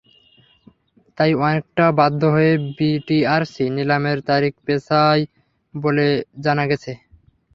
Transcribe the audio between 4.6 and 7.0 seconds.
পেছায় বলে জানা গেছে।